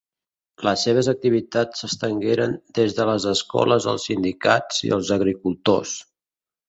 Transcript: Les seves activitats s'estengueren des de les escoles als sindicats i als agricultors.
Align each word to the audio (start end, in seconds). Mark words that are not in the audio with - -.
Les 0.67 0.85
seves 0.87 1.09
activitats 1.11 1.83
s'estengueren 1.83 2.55
des 2.79 2.95
de 3.01 3.07
les 3.11 3.29
escoles 3.33 3.87
als 3.93 4.09
sindicats 4.11 4.85
i 4.89 4.93
als 4.97 5.13
agricultors. 5.21 5.95